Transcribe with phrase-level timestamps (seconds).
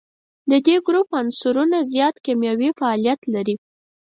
[0.49, 3.55] د دې ګروپ عنصرونه زیات کیمیاوي فعالیت لري.